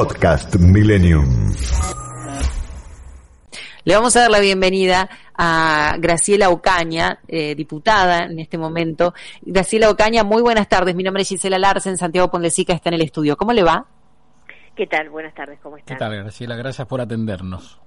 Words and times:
Podcast 0.00 0.56
Millennium. 0.56 1.52
Le 3.84 3.94
vamos 3.94 4.16
a 4.16 4.20
dar 4.20 4.30
la 4.30 4.40
bienvenida 4.40 5.10
a 5.36 5.96
Graciela 5.98 6.48
Ocaña, 6.48 7.18
eh, 7.28 7.54
diputada 7.54 8.20
en 8.20 8.38
este 8.38 8.56
momento. 8.56 9.12
Graciela 9.42 9.90
Ocaña, 9.90 10.24
muy 10.24 10.40
buenas 10.40 10.70
tardes. 10.70 10.94
Mi 10.94 11.02
nombre 11.02 11.20
es 11.20 11.28
Gisela 11.28 11.58
Larsen, 11.58 11.98
Santiago 11.98 12.30
Pondesica 12.30 12.72
está 12.72 12.88
en 12.88 12.94
el 12.94 13.02
estudio. 13.02 13.36
¿Cómo 13.36 13.52
le 13.52 13.62
va? 13.62 13.84
¿Qué 14.74 14.86
tal? 14.86 15.10
Buenas 15.10 15.34
tardes, 15.34 15.60
¿cómo 15.62 15.76
están? 15.76 15.94
¿Qué 15.94 15.98
tal, 15.98 16.16
Graciela? 16.16 16.56
Gracias 16.56 16.88
por 16.88 17.02
atendernos. 17.02 17.78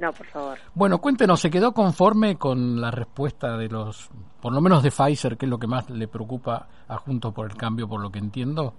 No, 0.00 0.12
por 0.12 0.26
favor. 0.26 0.58
Bueno, 0.74 1.00
cuéntenos, 1.00 1.38
¿se 1.38 1.48
quedó 1.48 1.72
conforme 1.72 2.38
con 2.38 2.80
la 2.80 2.90
respuesta 2.90 3.56
de 3.56 3.68
los, 3.68 4.10
por 4.40 4.52
lo 4.52 4.60
menos 4.60 4.82
de 4.82 4.90
Pfizer, 4.90 5.36
que 5.36 5.46
es 5.46 5.50
lo 5.50 5.60
que 5.60 5.68
más 5.68 5.88
le 5.90 6.08
preocupa 6.08 6.66
a 6.88 6.96
Juntos 6.96 7.32
por 7.32 7.48
el 7.48 7.56
Cambio, 7.56 7.86
por 7.86 8.00
lo 8.00 8.10
que 8.10 8.18
entiendo? 8.18 8.74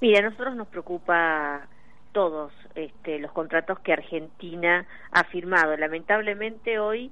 Mira, 0.00 0.20
a 0.20 0.22
nosotros 0.22 0.56
nos 0.56 0.68
preocupa 0.68 1.66
todos 2.12 2.52
este, 2.74 3.18
los 3.18 3.32
contratos 3.32 3.78
que 3.80 3.92
Argentina 3.92 4.86
ha 5.10 5.24
firmado. 5.24 5.76
Lamentablemente 5.76 6.78
hoy 6.78 7.10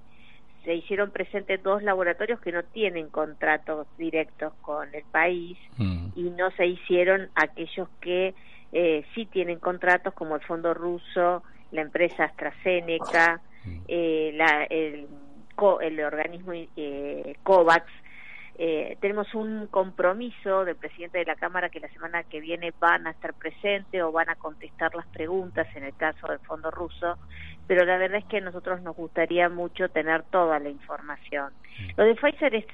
se 0.65 0.75
hicieron 0.75 1.11
presentes 1.11 1.63
dos 1.63 1.83
laboratorios 1.83 2.41
que 2.41 2.53
no 2.53 2.63
tienen 2.63 3.09
contratos 3.09 3.87
directos 3.99 4.55
con 4.63 4.95
el 4.95 5.05
país 5.05 5.59
mm. 5.77 6.09
y 6.17 6.23
no 6.31 6.51
se 6.53 6.67
hicieron 6.67 7.29
aquellos 7.35 7.89
que 8.01 8.35
eh, 8.73 9.05
sí 9.15 9.27
tienen 9.27 9.59
contratos 9.59 10.15
como 10.15 10.37
el 10.37 10.41
Fondo 10.43 10.73
Ruso, 10.73 11.43
la 11.71 11.83
empresa 11.83 12.25
AstraZeneca, 12.25 13.41
mm. 13.65 13.79
eh, 13.89 14.33
la, 14.35 14.65
el, 14.65 15.07
el 15.83 16.01
organismo 16.01 16.53
eh, 16.55 17.37
COVAX 17.43 17.85
eh, 18.57 18.97
tenemos 19.01 19.35
un 19.35 19.67
compromiso 19.67 20.65
del 20.65 20.77
presidente 20.77 21.19
de 21.19 21.25
la 21.25 21.35
Cámara 21.35 21.71
que 21.71 21.81
la 21.81 21.89
semana 21.89 22.23
que 22.23 22.41
viene 22.41 22.73
van 22.79 23.07
a 23.07 23.11
estar 23.11 23.35
presentes 23.35 24.01
o 24.01 24.13
van 24.13 24.31
a 24.31 24.37
contestar 24.37 24.95
las 24.95 25.07
preguntas 25.09 25.67
en 25.75 25.85
el 25.85 25.97
caso 25.97 26.29
del 26.29 26.39
Fondo 26.41 26.71
Ruso, 26.71 27.19
pero 27.67 27.85
la 27.85 27.99
verdad 27.99 28.19
es 28.19 28.25
que 28.27 28.39
a 28.39 28.43
nosotros 28.43 28.81
nos 28.83 28.95
gustaría 28.95 29.49
mucho 29.49 29.89
tener 29.89 30.23
toda 30.25 30.61
la 30.61 30.69
información. 30.69 31.53
Mm. 31.81 31.91
Lo 31.97 32.05
de 32.05 32.15
Pfizer 32.15 32.55
es 32.55 32.67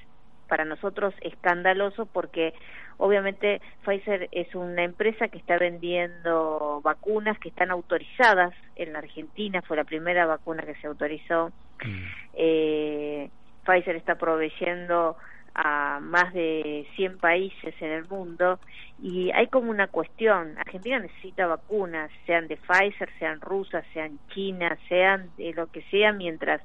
para 0.48 0.66
nosotros 0.66 1.14
escandaloso 1.22 2.04
porque 2.04 2.52
obviamente 2.98 3.62
Pfizer 3.84 4.28
es 4.32 4.54
una 4.54 4.82
empresa 4.82 5.28
que 5.28 5.38
está 5.38 5.56
vendiendo 5.56 6.82
vacunas 6.82 7.38
que 7.38 7.48
están 7.48 7.70
autorizadas 7.70 8.52
en 8.76 8.92
la 8.92 8.98
Argentina, 8.98 9.62
fue 9.62 9.78
la 9.78 9.84
primera 9.84 10.26
vacuna 10.26 10.64
que 10.64 10.74
se 10.74 10.88
autorizó. 10.88 11.52
Mm. 11.82 12.04
Eh, 12.34 13.30
Pfizer 13.64 13.96
está 13.96 14.16
proveyendo 14.16 15.16
a 15.54 15.98
más 16.00 16.32
de 16.32 16.86
100 16.96 17.18
países 17.18 17.74
en 17.80 17.90
el 17.90 18.08
mundo 18.08 18.58
y 19.02 19.30
hay 19.32 19.46
como 19.46 19.70
una 19.70 19.86
cuestión, 19.86 20.58
Argentina 20.58 20.98
necesita 20.98 21.46
vacunas, 21.46 22.10
sean 22.26 22.48
de 22.48 22.56
Pfizer, 22.56 23.08
sean 23.18 23.40
rusas, 23.40 23.84
sean 23.94 24.18
chinas, 24.28 24.78
sean 24.88 25.30
de 25.38 25.52
lo 25.54 25.68
que 25.68 25.82
sea, 25.90 26.12
mientras 26.12 26.60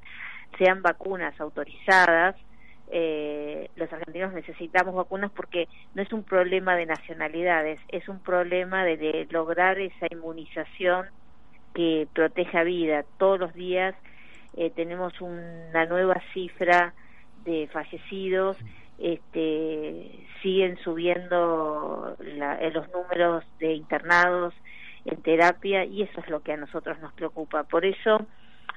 sean 0.57 0.81
vacunas 0.81 1.39
autorizadas, 1.39 2.35
eh, 2.91 3.69
los 3.75 3.91
argentinos 3.91 4.33
necesitamos 4.33 4.93
vacunas 4.93 5.31
porque 5.31 5.67
no 5.95 6.03
es 6.03 6.13
un 6.13 6.23
problema 6.23 6.75
de 6.75 6.85
nacionalidades, 6.85 7.79
es 7.87 8.07
un 8.07 8.19
problema 8.19 8.83
de, 8.83 9.27
lograr 9.31 9.79
esa 9.79 10.07
inmunización 10.11 11.07
que 11.73 12.07
proteja 12.13 12.63
vida. 12.63 13.03
Todos 13.17 13.39
los 13.39 13.53
días 13.53 13.95
eh, 14.55 14.71
tenemos 14.75 15.19
una 15.21 15.85
nueva 15.85 16.21
cifra 16.33 16.93
de 17.45 17.67
fallecidos, 17.71 18.57
este, 18.97 20.25
siguen 20.41 20.77
subiendo 20.83 22.15
la, 22.19 22.55
eh, 22.61 22.71
los 22.71 22.87
números 22.91 23.43
de 23.59 23.73
internados 23.73 24.53
en 25.05 25.21
terapia 25.21 25.85
y 25.85 26.01
eso 26.01 26.19
es 26.19 26.29
lo 26.29 26.41
que 26.41 26.53
a 26.53 26.57
nosotros 26.57 26.99
nos 26.99 27.13
preocupa. 27.13 27.63
Por 27.63 27.85
eso 27.85 28.25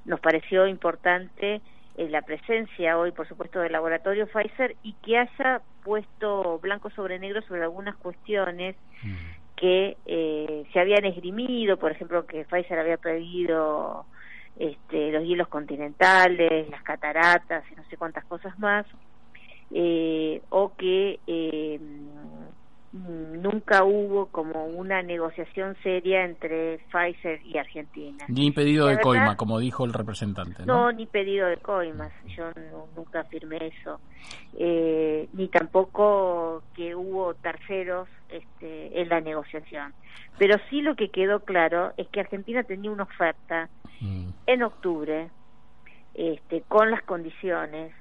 nos 0.05 0.21
pareció 0.21 0.67
importante 0.67 1.61
eh, 1.97 2.09
la 2.09 2.23
presencia 2.23 2.99
hoy, 2.99 3.13
por 3.13 3.27
supuesto, 3.27 3.61
del 3.61 3.73
laboratorio 3.73 4.27
Pfizer 4.27 4.77
y 4.83 4.93
que 5.03 5.19
haya 5.19 5.62
puesto 5.84 6.59
blanco 6.61 6.91
sobre 6.91 7.19
negro 7.19 7.43
sobre 7.43 7.62
algunas 7.62 7.97
cuestiones 7.97 8.77
mm. 9.03 9.15
que 9.57 9.97
eh, 10.07 10.65
se 10.73 10.81
habían 10.81 11.05
esgrimido, 11.05 11.77
por 11.77 11.93
ejemplo, 11.93 12.27
que 12.27 12.45
Pfizer 12.45 12.78
había 12.78 12.99
pedido 12.99 14.07
este, 15.09 15.19
los 15.19 15.27
hielos 15.27 15.49
continentales, 15.49 16.69
las 16.71 16.83
cataratas 16.83 17.65
y 17.73 17.77
no 17.77 17.85
sé 17.89 17.97
cuántas 17.97 18.25
cosas 18.25 18.59
más, 18.59 18.87
eh, 19.71 20.41
o 20.51 20.75
que 20.77 21.21
eh, 21.27 21.81
nunca 22.98 23.84
hubo 23.84 24.26
como 24.26 24.66
una 24.66 25.03
negociación 25.03 25.76
seria 25.82 26.25
entre 26.25 26.78
Pfizer 26.91 27.41
y 27.44 27.59
Argentina. 27.59 28.25
Ni 28.28 28.50
pedido 28.50 28.86
de 28.86 28.98
coima, 29.00 29.36
como 29.36 29.59
dijo 29.59 29.84
el 29.84 29.92
representante. 29.92 30.64
No, 30.66 30.92
ni 30.92 31.06
pedido 31.06 31.47
de 31.48 31.59
coimas, 31.59 32.12
yo 32.36 32.44
nunca 32.97 33.25
firmé 33.25 33.59
eso. 33.69 34.00
Eh, 34.59 35.28
ni 35.32 35.48
tampoco 35.48 36.62
que 36.75 36.94
hubo 36.94 37.34
terceros 37.34 38.09
este, 38.28 39.00
en 39.00 39.09
la 39.09 39.20
negociación. 39.20 39.94
Pero 40.38 40.56
sí 40.70 40.82
lo 40.82 40.94
que 40.97 41.10
quedó 41.10 41.41
claro 41.41 41.92
es 41.97 42.09
que 42.09 42.20
Argentina 42.20 42.62
tenía 42.62 42.91
una 42.91 43.04
oferta 43.04 43.69
mm. 44.00 44.28
en 44.47 44.62
octubre 44.62 45.30
este, 46.15 46.62
con 46.62 46.91
las 46.91 47.03
condiciones 47.03 47.92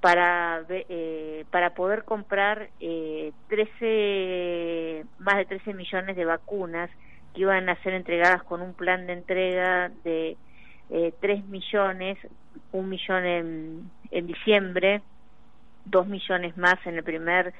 para 0.00 0.64
eh, 0.68 1.17
para 1.50 1.70
poder 1.70 2.04
comprar 2.04 2.68
eh, 2.80 3.32
13 3.48 5.04
más 5.18 5.36
de 5.36 5.44
13 5.46 5.74
millones 5.74 6.16
de 6.16 6.24
vacunas 6.24 6.90
que 7.34 7.42
iban 7.42 7.68
a 7.68 7.82
ser 7.82 7.94
entregadas 7.94 8.42
con 8.42 8.60
un 8.60 8.74
plan 8.74 9.06
de 9.06 9.14
entrega 9.14 9.90
de 10.04 10.36
eh, 10.90 11.12
3 11.20 11.46
millones, 11.46 12.18
un 12.72 12.88
millón 12.88 13.24
en, 13.24 13.90
en 14.10 14.26
diciembre, 14.26 15.02
2 15.86 16.06
millones 16.06 16.56
más 16.56 16.76
en 16.86 16.96
el 16.96 17.04
primer 17.04 17.52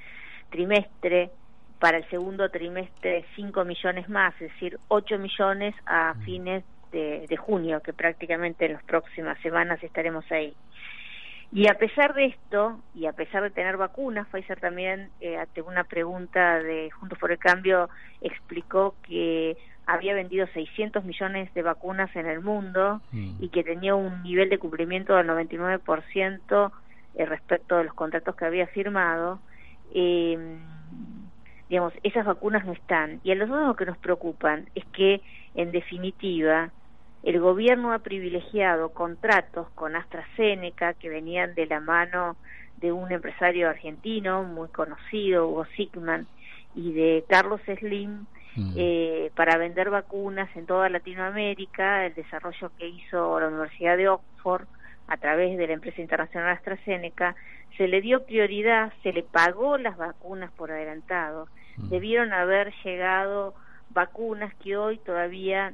trimestre, 0.51 1.31
para 1.79 1.99
el 1.99 2.09
segundo 2.11 2.49
trimestre 2.51 3.25
5 3.37 3.65
millones 3.65 4.09
más, 4.09 4.35
es 4.41 4.53
decir, 4.53 4.79
8 4.89 5.19
millones 5.19 5.75
a 5.87 6.15
mm. 6.15 6.23
fines 6.23 6.65
de, 6.91 7.27
de 7.29 7.37
junio, 7.37 7.81
que 7.81 7.93
prácticamente 7.93 8.67
en 8.67 8.73
las 8.75 8.83
próximas 8.83 9.39
semanas 9.41 9.83
estaremos 9.83 10.25
ahí. 10.33 10.55
Y 11.51 11.67
a 11.69 11.75
pesar 11.75 12.15
de 12.15 12.27
esto, 12.27 12.79
y 12.95 13.07
a 13.07 13.13
pesar 13.13 13.43
de 13.43 13.51
tener 13.51 13.77
vacunas, 13.79 14.29
Pfizer 14.29 14.61
también, 14.61 15.09
eh, 15.21 15.39
ante 15.39 15.63
una 15.63 15.85
pregunta 15.85 16.63
de 16.63 16.91
Juntos 16.91 17.19
por 17.19 17.33
el 17.33 17.39
Cambio, 17.39 17.89
explicó 18.21 18.95
que 19.03 19.57
había 19.87 20.13
vendido 20.13 20.47
600 20.49 21.05
millones 21.05 21.53
de 21.55 21.63
vacunas 21.63 22.15
en 22.15 22.27
el 22.27 22.41
mundo 22.43 23.01
mm. 23.13 23.37
y 23.41 23.49
que 23.49 23.65
tenía 23.65 23.95
un 23.95 24.23
nivel 24.23 24.51
de 24.51 24.59
cumplimiento 24.59 25.17
del 25.17 25.27
99% 25.27 26.73
eh, 27.15 27.25
respecto 27.25 27.79
de 27.79 27.85
los 27.85 27.95
contratos 27.95 28.37
que 28.37 28.45
había 28.45 28.67
firmado. 28.67 29.41
Eh, 29.95 30.59
digamos, 31.71 31.95
esas 32.03 32.27
vacunas 32.27 32.67
no 32.67 32.73
están. 32.73 33.21
Y 33.25 33.33
a 33.33 33.35
los 33.35 33.49
dos 33.49 33.67
lo 33.67 33.77
que 33.77 33.87
nos 33.87 33.97
preocupan 33.99 34.69
es 34.75 34.85
que, 34.87 35.23
en 35.55 35.71
definitiva, 35.73 36.71
el 37.23 37.41
gobierno 37.41 37.93
ha 37.93 37.99
privilegiado 37.99 38.91
contratos 38.91 39.69
con 39.75 39.97
AstraZeneca 39.97 40.95
que 40.95 41.09
venían 41.09 41.55
de 41.55 41.67
la 41.67 41.81
mano 41.81 42.37
de 42.77 42.93
un 42.93 43.11
empresario 43.11 43.69
argentino 43.69 44.45
muy 44.45 44.69
conocido, 44.69 45.49
Hugo 45.49 45.67
Sigman, 45.77 46.27
y 46.75 46.93
de 46.93 47.25
Carlos 47.29 47.61
Slim 47.67 48.27
mm. 48.55 48.75
eh, 48.77 49.31
para 49.35 49.59
vender 49.59 49.91
vacunas 49.91 50.49
en 50.57 50.67
toda 50.67 50.89
Latinoamérica, 50.89 52.07
el 52.07 52.15
desarrollo 52.15 52.71
que 52.79 52.89
hizo 52.89 53.41
la 53.41 53.49
Universidad 53.49 53.97
de 53.97 54.09
Oxford 54.09 54.67
a 55.09 55.17
través 55.17 55.57
de 55.59 55.67
la 55.67 55.73
empresa 55.73 56.01
internacional 56.01 56.57
AstraZeneca, 56.57 57.35
se 57.77 57.89
le 57.89 58.01
dio 58.01 58.25
prioridad, 58.25 58.93
se 59.03 59.13
le 59.13 59.23
pagó 59.23 59.79
las 59.79 59.97
vacunas 59.97 60.53
por 60.53 60.71
adelantado, 60.71 61.49
mm. 61.79 61.89
debieron 61.89 62.33
haber 62.33 62.73
llegado 62.85 63.55
vacunas 63.99 64.55
que 64.63 64.77
hoy 64.77 64.99
todavía 64.99 65.73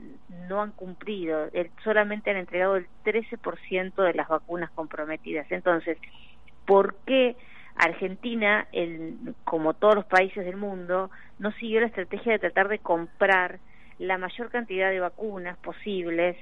no 0.49 0.63
han 0.63 0.71
cumplido, 0.71 1.51
solamente 1.83 2.31
han 2.31 2.39
entregado 2.39 2.77
el 2.77 2.87
13% 3.05 4.03
de 4.03 4.15
las 4.15 4.29
vacunas 4.29 4.71
comprometidas. 4.71 5.47
Entonces, 5.51 5.99
¿por 6.65 6.97
qué 7.05 7.37
Argentina, 7.77 8.67
el, 8.73 9.35
como 9.45 9.75
todos 9.75 9.97
los 9.97 10.07
países 10.07 10.43
del 10.47 10.57
mundo, 10.57 11.11
no 11.39 11.53
siguió 11.53 11.81
la 11.81 11.89
estrategia 11.89 12.33
de 12.33 12.39
tratar 12.39 12.69
de 12.69 12.79
comprar 12.79 13.59
la 13.99 14.17
mayor 14.17 14.49
cantidad 14.49 14.89
de 14.89 15.01
vacunas 15.01 15.59
posibles? 15.59 16.35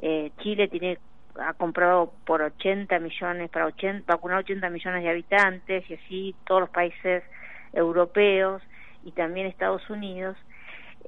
Eh, 0.00 0.32
Chile 0.38 0.68
tiene 0.68 0.98
ha 1.38 1.52
comprado 1.52 2.14
por 2.24 2.40
80 2.40 2.98
millones, 2.98 3.50
para 3.50 3.66
80, 3.66 4.10
vacunar 4.10 4.38
80 4.38 4.70
millones 4.70 5.02
de 5.02 5.10
habitantes 5.10 5.84
y 5.90 5.94
así 5.94 6.34
todos 6.46 6.62
los 6.62 6.70
países 6.70 7.22
europeos 7.74 8.62
y 9.04 9.12
también 9.12 9.46
Estados 9.46 9.90
Unidos 9.90 10.34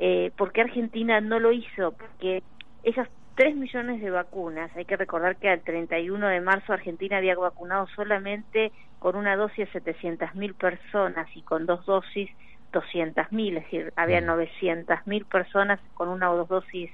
eh, 0.00 0.31
¿Por 0.37 0.53
qué 0.53 0.62
Argentina 0.62 1.21
no 1.21 1.41
lo 1.41 1.53
hizo? 1.53 1.93
Porque 1.93 2.43
esas 2.83 3.09
3 3.35 3.56
millones 3.56 4.00
de 4.00 4.11
vacunas, 4.11 4.71
hay 4.77 4.85
que 4.85 4.97
recordar 4.97 5.37
que 5.37 5.49
al 5.49 5.61
31 5.61 6.27
de 6.29 6.41
marzo 6.41 6.73
Argentina 6.73 7.19
había 7.19 7.37
vacunado 7.37 7.87
solamente 7.95 8.73
con 8.99 9.17
una 9.17 9.37
dosis 9.37 9.69
a 9.69 9.73
700 9.73 10.35
mil 10.35 10.55
personas 10.55 11.29
y 11.37 11.43
con 11.43 11.67
dos 11.67 11.85
dosis 11.87 12.31
200.000, 12.73 13.56
es 13.56 13.65
decir, 13.65 13.93
había 13.97 14.21
900.000 14.21 15.25
personas 15.25 15.81
con 15.95 16.09
una 16.09 16.31
o 16.31 16.37
dos 16.37 16.49
dosis 16.49 16.91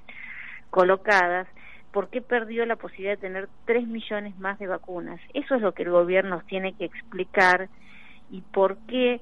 colocadas, 0.71 1.49
¿por 1.93 2.11
qué 2.11 2.21
perdió 2.21 2.67
la 2.67 2.77
posibilidad 2.77 3.15
de 3.15 3.29
tener 3.29 3.49
3 3.67 3.87
millones 3.87 4.39
más 4.39 4.59
de 4.59 4.67
vacunas? 4.67 5.21
Eso 5.33 5.55
es 5.55 5.63
lo 5.63 5.73
que 5.73 5.85
el 5.85 5.91
gobierno 5.91 6.43
tiene 6.47 6.75
que 6.75 6.85
explicar 6.85 7.69
y 8.31 8.41
por 8.41 8.77
qué, 8.87 9.21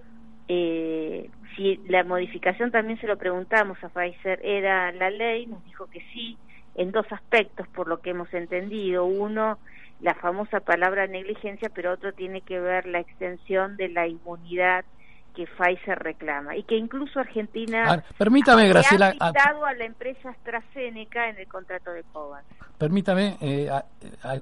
eh, 0.49 1.31
si 1.57 1.77
la 1.89 2.05
modificación 2.05 2.71
también 2.71 3.01
se 3.01 3.07
lo 3.07 3.17
preguntamos 3.17 3.83
a 3.83 3.89
Pfizer, 3.89 4.41
era 4.43 4.93
la 4.93 5.11
ley, 5.11 5.47
nos 5.47 5.65
dijo 5.65 5.87
que 5.87 6.01
sí, 6.13 6.37
en 6.75 6.93
dos 6.93 7.07
aspectos, 7.11 7.69
por 7.69 7.89
lo 7.89 8.01
que 8.01 8.11
hemos 8.11 8.33
entendido. 8.33 9.05
Uno, 9.05 9.59
la 10.01 10.15
famosa 10.15 10.61
palabra 10.61 11.07
negligencia, 11.07 11.71
pero 11.75 11.93
otro 11.93 12.13
tiene 12.13 12.41
que 12.41 12.61
ver 12.61 12.87
la 12.87 13.01
extensión 13.01 13.77
de 13.77 13.89
la 13.89 14.07
inmunidad 14.07 14.85
que 15.33 15.47
Pfizer 15.47 15.99
reclama 15.99 16.57
y 16.57 16.63
que 16.63 16.77
incluso 16.77 17.21
Argentina 17.21 18.03
permítame, 18.19 18.69
Graciela, 18.69 19.15
ha 19.19 19.29
citado 19.29 19.65
a 19.65 19.75
la 19.75 19.85
empresa 19.85 20.31
AstraZeneca 20.31 21.29
en 21.29 21.39
el 21.39 21.49
contrato 21.49 21.91
de 21.91 22.03
COVAX. 22.13 22.45
Permítame, 22.79 23.37
eh, 23.41 23.71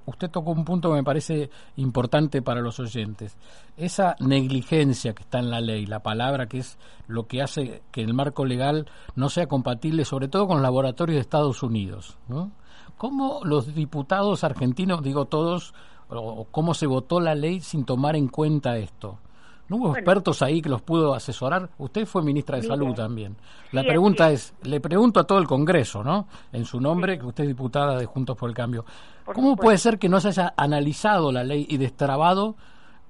usted 0.07 0.31
tocó 0.31 0.53
un 0.53 0.65
punto 0.65 0.91
que 0.91 0.97
me 0.97 1.05
parece 1.05 1.51
importante 1.77 2.43
para 2.43 2.61
los 2.61 2.81
oyentes. 2.81 3.37
Esa 3.77 4.17
negligencia 4.19 5.15
que 5.15 5.23
está 5.23 5.39
en 5.39 5.51
la 5.51 5.61
ley, 5.61 5.87
la 5.87 6.01
palabra 6.01 6.47
que 6.47 6.59
es 6.59 6.79
lo 7.07 7.27
que 7.27 7.43
hace 7.43 7.83
que 7.93 8.03
el 8.03 8.15
marco 8.15 8.45
legal 8.45 8.91
no 9.15 9.29
sea 9.29 9.47
compatible, 9.47 10.05
sobre 10.05 10.29
todo 10.29 10.47
con 10.47 10.57
los 10.57 10.63
laboratorios 10.63 11.17
de 11.17 11.21
Estados 11.21 11.63
Unidos. 11.63 12.19
¿no? 12.29 12.51
¿Cómo 12.97 13.41
los 13.45 13.75
diputados 13.75 14.45
argentinos, 14.45 15.03
digo 15.03 15.27
todos, 15.27 15.75
o 16.09 16.47
cómo 16.51 16.75
se 16.75 16.87
votó 16.87 17.21
la 17.21 17.35
ley 17.35 17.61
sin 17.61 17.85
tomar 17.85 18.17
en 18.17 18.29
cuenta 18.29 18.77
esto? 18.79 19.19
¿No 19.71 19.77
hubo 19.77 19.95
expertos 19.95 20.43
ahí 20.43 20.61
que 20.61 20.69
los 20.69 20.83
pudo 20.83 21.15
asesorar? 21.15 21.69
Usted 21.79 22.05
fue 22.05 22.25
ministra 22.25 22.57
de 22.57 22.65
Salud 22.65 22.93
también. 22.93 23.37
La 23.71 23.85
pregunta 23.85 24.29
es, 24.33 24.53
le 24.65 24.81
pregunto 24.81 25.21
a 25.21 25.25
todo 25.25 25.39
el 25.39 25.47
Congreso, 25.47 26.03
¿no? 26.03 26.27
En 26.53 26.65
su 26.65 26.81
nombre, 26.81 27.17
que 27.17 27.27
usted 27.27 27.45
es 27.45 27.51
diputada 27.51 27.97
de 27.97 28.05
Juntos 28.05 28.37
por 28.37 28.49
el 28.49 28.57
Cambio. 28.57 28.85
¿Cómo 29.25 29.55
puede 29.55 29.79
ser 29.79 30.01
que 30.01 30.09
no 30.09 30.19
se 30.19 30.29
haya 30.29 30.55
analizado 30.57 31.31
la 31.31 31.45
ley 31.45 31.67
y 31.69 31.77
destrabado 31.77 32.57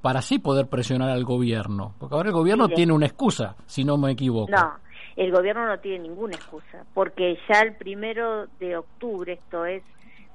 para 0.03 0.19
así 0.19 0.39
poder 0.39 0.67
presionar 0.67 1.09
al 1.09 1.25
gobierno? 1.25 1.95
Porque 1.99 2.15
ahora 2.15 2.29
el 2.29 2.35
gobierno 2.35 2.69
tiene 2.69 2.93
una 2.93 3.07
excusa, 3.07 3.57
si 3.65 3.83
no 3.83 3.97
me 3.97 4.11
equivoco. 4.11 4.53
No, 4.53 4.75
el 5.17 5.33
gobierno 5.33 5.67
no 5.67 5.79
tiene 5.79 6.01
ninguna 6.01 6.35
excusa, 6.35 6.85
porque 6.93 7.39
ya 7.49 7.63
el 7.63 7.75
primero 7.75 8.49
de 8.59 8.77
octubre, 8.77 9.33
esto 9.33 9.65
es 9.65 9.83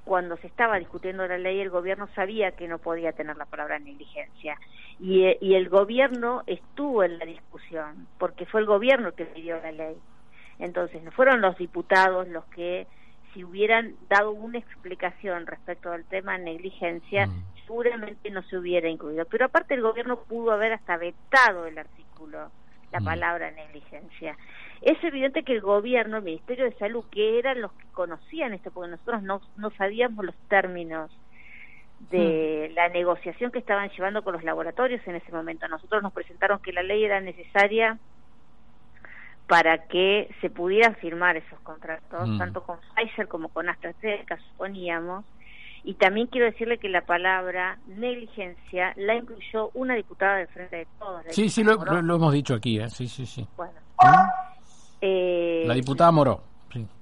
cuando 0.06 0.38
se 0.38 0.48
estaba 0.48 0.78
discutiendo 0.78 1.28
la 1.28 1.38
ley, 1.38 1.60
el 1.60 1.72
gobierno 1.72 2.08
sabía 2.14 2.52
que 2.52 2.68
no 2.68 2.78
podía 2.78 3.12
tener 3.12 3.36
la 3.36 3.46
palabra 3.46 3.80
negligencia. 3.80 4.58
Y, 5.00 5.26
eh, 5.26 5.38
y 5.42 5.56
el 5.56 5.68
gobierno 5.68 6.44
estuvo 6.46 7.04
en 7.04 7.18
la 7.18 7.26
discusión, 7.26 8.08
porque 8.20 8.46
fue 8.46 8.62
el 8.62 8.68
gobierno 8.68 9.14
que 9.14 9.26
pidió 9.26 9.60
la 9.60 9.72
ley. 9.72 9.98
Entonces, 10.60 11.04
no 11.04 11.12
fueron 11.12 11.42
los 11.42 11.58
diputados 11.58 12.28
los 12.28 12.46
que, 12.46 12.88
si 13.34 13.44
hubieran 13.44 13.96
dado 14.08 14.32
una 14.32 14.60
explicación 14.60 15.48
respecto 15.48 15.92
al 15.92 16.06
tema 16.06 16.38
negligencia, 16.38 17.26
mm. 17.26 17.44
seguramente 17.66 18.30
no 18.30 18.44
se 18.44 18.58
hubiera 18.58 18.88
incluido. 18.88 19.26
Pero 19.26 19.46
aparte, 19.46 19.74
el 19.74 19.82
gobierno 19.82 20.20
pudo 20.20 20.52
haber 20.52 20.74
hasta 20.74 20.98
vetado 20.98 21.66
el 21.66 21.80
artículo, 21.80 22.52
la 22.92 23.00
mm. 23.00 23.06
palabra 23.06 23.52
negligencia 23.52 24.38
es 24.86 25.04
evidente 25.04 25.44
que 25.44 25.54
el 25.54 25.62
gobierno, 25.62 26.18
el 26.18 26.24
Ministerio 26.24 26.66
de 26.66 26.78
Salud, 26.78 27.04
que 27.10 27.40
eran 27.40 27.60
los 27.60 27.74
que 27.74 27.86
conocían 27.92 28.54
esto, 28.54 28.70
porque 28.70 28.92
nosotros 28.92 29.24
no, 29.24 29.42
no 29.58 29.72
sabíamos 29.72 30.24
los 30.24 30.36
términos 30.48 31.12
de 32.12 32.70
hmm. 32.70 32.76
la 32.76 32.90
negociación 32.90 33.52
que 33.52 33.58
estaban 33.58 33.90
llevando 33.90 34.24
con 34.24 34.34
los 34.34 34.44
laboratorios 34.44 35.02
en 35.08 35.16
ese 35.16 35.32
momento. 35.32 35.68
Nosotros 35.68 36.04
nos 36.04 36.14
presentaron 36.14 36.60
que 36.60 36.72
la 36.72 36.84
ley 36.84 37.04
era 37.04 37.20
necesaria 37.20 37.98
para 39.48 39.88
que 39.88 40.30
se 40.40 40.52
pudieran 40.52 40.96
firmar 40.98 41.36
esos 41.36 41.60
contratos, 41.62 42.30
hmm. 42.30 42.38
tanto 42.38 42.62
con 42.62 42.78
Pfizer 42.96 43.28
como 43.28 43.50
con 43.50 43.68
AstraZeneca, 43.68 44.38
suponíamos. 44.52 45.26
Y 45.84 45.96
también 45.96 46.28
quiero 46.28 46.46
decirle 46.46 46.78
que 46.78 46.90
la 46.90 47.02
palabra 47.02 47.80
negligencia 47.88 48.94
la 48.98 49.16
incluyó 49.16 49.72
una 49.74 49.96
diputada 49.96 50.38
del 50.38 50.48
Frente 50.50 50.76
de 50.76 50.88
Todos. 51.00 51.24
Sí, 51.30 51.50
sí, 51.50 51.64
lo, 51.64 51.74
hemos 51.74 52.34
dicho 52.34 52.54
aquí, 52.54 52.80
¿eh? 52.80 52.90
sí, 52.90 53.08
sí, 53.08 53.26
sí. 53.26 53.48
Bueno, 53.58 53.74
¿Mm? 54.04 54.45
Eh, 55.08 55.64
la 55.68 55.76
diputada 55.76 56.12
Moró. 56.12 56.42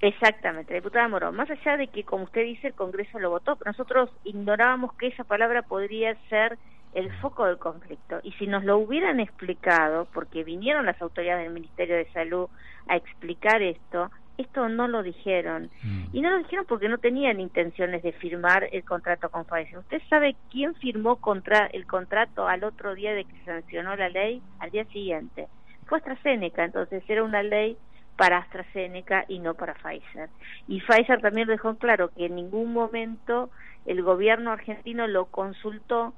Exactamente, 0.02 0.74
la 0.74 0.80
diputada 0.80 1.08
Moró. 1.08 1.32
Más 1.32 1.50
allá 1.50 1.78
de 1.78 1.88
que, 1.88 2.04
como 2.04 2.26
usted 2.26 2.44
dice, 2.44 2.68
el 2.68 2.74
Congreso 2.74 3.18
lo 3.18 3.30
votó, 3.30 3.58
nosotros 3.66 4.10
ignorábamos 4.26 4.94
que 4.96 5.08
esa 5.08 5.24
palabra 5.24 5.62
podría 5.62 6.16
ser 6.28 6.58
el 6.94 7.10
foco 7.22 7.46
del 7.46 7.58
conflicto. 7.58 8.20
Y 8.24 8.34
si 8.34 8.46
nos 8.46 8.66
lo 8.66 8.78
hubieran 8.78 9.22
explicado, 9.22 10.06
porque 10.14 10.44
vinieron 10.44 10.86
las 10.86 11.02
autoridades 11.02 11.46
del 11.46 11.54
Ministerio 11.54 11.96
de 11.96 12.12
Salud 12.12 12.50
a 12.90 12.98
explicar 12.98 13.62
esto, 13.62 14.12
esto 14.38 14.68
no 14.68 14.90
lo 14.90 15.02
dijeron. 15.02 15.72
Mm. 15.82 16.04
Y 16.12 16.22
no 16.22 16.32
lo 16.32 16.40
dijeron 16.40 16.66
porque 16.68 16.90
no 16.90 16.98
tenían 16.98 17.40
intenciones 17.40 18.04
de 18.04 18.12
firmar 18.12 18.68
el 18.74 18.84
contrato 18.84 19.30
con 19.30 19.46
Pfizer. 19.46 19.80
¿Usted 19.80 20.02
sabe 20.10 20.36
quién 20.52 20.76
firmó 20.76 21.16
contra 21.16 21.68
el 21.68 21.88
contrato 21.88 22.50
al 22.50 22.66
otro 22.66 22.96
día 22.96 23.14
de 23.14 23.24
que 23.24 23.46
sancionó 23.46 23.96
la 23.96 24.10
ley? 24.10 24.42
Al 24.60 24.72
día 24.72 24.84
siguiente 24.86 25.48
fue 25.86 26.00
AstraZeneca, 26.00 26.64
entonces 26.66 27.04
era 27.08 27.24
una 27.24 27.44
ley 27.44 27.78
para 28.18 28.38
AstraZeneca 28.38 29.26
y 29.28 29.40
no 29.40 29.56
para 29.56 29.74
Pfizer. 29.74 30.30
Y 30.68 30.82
Pfizer 30.82 31.22
también 31.22 31.48
dejó 31.48 31.76
claro 31.78 32.10
que 32.16 32.28
en 32.28 32.36
ningún 32.36 32.74
momento 32.74 33.50
el 33.86 34.02
gobierno 34.04 34.52
argentino 34.52 35.08
lo 35.08 35.26
consultó 35.26 36.14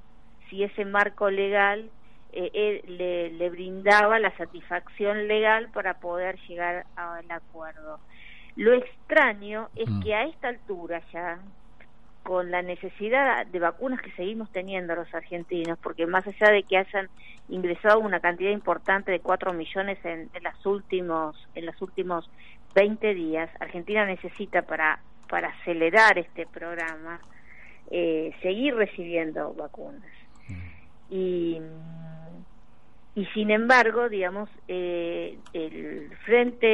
si 0.48 0.62
ese 0.62 0.84
marco 0.84 1.30
legal 1.30 1.90
eh, 2.32 2.82
le, 2.86 3.30
le, 3.30 3.50
brindaba 3.50 4.18
la 4.18 4.36
satisfacción 4.36 5.26
legal 5.26 5.70
para 5.72 5.94
poder 5.94 6.38
llegar 6.46 6.84
al 6.94 7.30
acuerdo. 7.30 7.98
Lo 8.56 8.74
extraño 8.74 9.70
es 9.74 9.88
mm. 9.88 10.02
que 10.02 10.14
a 10.14 10.24
esta 10.24 10.48
altura 10.48 11.02
ya, 11.12 11.38
con 12.26 12.50
la 12.50 12.60
necesidad 12.60 13.46
de 13.46 13.60
vacunas 13.60 14.02
que 14.02 14.10
seguimos 14.12 14.50
teniendo 14.50 14.96
los 14.96 15.14
argentinos, 15.14 15.78
porque 15.80 16.06
más 16.06 16.26
allá 16.26 16.50
de 16.50 16.64
que 16.64 16.76
hayan 16.76 17.08
ingresado 17.48 18.00
una 18.00 18.18
cantidad 18.18 18.50
importante 18.50 19.12
de 19.12 19.20
4 19.20 19.52
millones 19.52 19.96
en, 20.04 20.28
en, 20.34 20.42
los 20.42 20.66
últimos 20.66 21.36
en 21.54 21.66
los 21.66 21.80
últimos 21.80 22.28
20 22.74 23.14
días, 23.14 23.48
Argentina 23.60 24.04
necesita 24.04 24.62
para 24.62 24.98
para 25.28 25.50
acelerar 25.50 26.18
este 26.18 26.46
programa 26.46 27.20
eh, 27.92 28.34
seguir 28.42 28.74
recibiendo 28.74 29.54
vacunas. 29.54 30.02
Y 31.08 31.60
y 33.16 33.24
sin 33.32 33.50
embargo, 33.50 34.10
digamos, 34.10 34.50
eh, 34.68 35.38
el 35.54 36.10
frente 36.26 36.66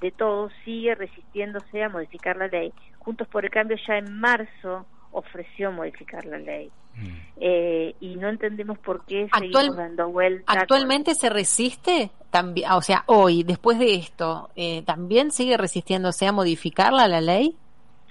de 0.00 0.14
todos 0.16 0.50
sigue 0.64 0.94
resistiéndose 0.94 1.82
a 1.82 1.90
modificar 1.90 2.38
la 2.38 2.46
ley. 2.46 2.72
Juntos 3.08 3.26
por 3.28 3.42
el 3.42 3.50
Cambio 3.50 3.78
ya 3.88 3.96
en 3.96 4.20
marzo 4.20 4.84
ofreció 5.12 5.72
modificar 5.72 6.26
la 6.26 6.36
ley. 6.36 6.70
Mm. 6.94 7.06
Eh, 7.40 7.94
y 8.00 8.16
no 8.16 8.28
entendemos 8.28 8.78
por 8.80 9.06
qué 9.06 9.30
seguimos 9.32 9.78
dando 9.78 10.10
vueltas. 10.10 10.54
¿Actualmente 10.54 11.14
se 11.14 11.30
resiste? 11.30 12.10
También, 12.28 12.70
o 12.70 12.82
sea, 12.82 13.04
hoy, 13.06 13.44
después 13.44 13.78
de 13.78 13.94
esto, 13.94 14.50
eh, 14.56 14.82
¿también 14.82 15.30
sigue 15.30 15.56
resistiéndose 15.56 16.26
a 16.26 16.32
modificarla 16.32 17.08
la 17.08 17.22
ley? 17.22 17.56